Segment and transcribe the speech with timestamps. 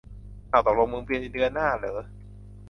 [0.49, 1.99] เอ้า ตกลงมึงไปเดือนหน้าเหรอ